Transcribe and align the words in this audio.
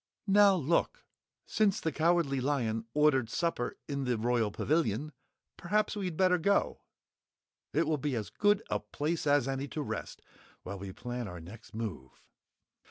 "Now, 0.25 0.55
look! 0.55 1.03
Since 1.45 1.79
the 1.79 1.91
Cowardly 1.91 2.41
Lion 2.41 2.85
ordered 2.95 3.29
supper 3.29 3.77
in 3.87 4.05
the 4.05 4.17
Royal 4.17 4.49
Pavilion, 4.49 5.11
perhaps 5.57 5.95
we'd 5.95 6.17
better 6.17 6.39
go. 6.39 6.81
It 7.71 7.85
will 7.85 7.99
be 7.99 8.15
as 8.15 8.31
good 8.31 8.63
a 8.71 8.79
place 8.79 9.27
as 9.27 9.47
any 9.47 9.67
to 9.67 9.83
rest 9.83 10.23
while 10.63 10.79
we 10.79 10.91
plan 10.91 11.27
our 11.27 11.39
next 11.39 11.75
move." 11.75 12.23